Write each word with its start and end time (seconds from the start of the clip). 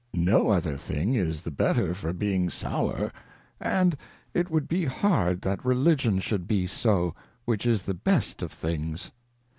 No 0.15 0.49
other 0.49 0.77
thing 0.77 1.13
is 1.13 1.43
the 1.43 1.51
better 1.51 1.93
for 1.93 2.11
being 2.11 2.49
Sowre; 2.49 3.11
and 3.59 3.95
it 4.33 4.49
would 4.49 4.67
be 4.67 4.83
hard 4.85 5.43
that 5.43 5.63
Religion 5.63 6.17
should 6.17 6.47
be 6.47 6.65
so, 6.65 7.13
which 7.45 7.67
is 7.67 7.83
the 7.83 7.93
best 7.93 8.41
of 8.41 8.51
things. 8.51 9.11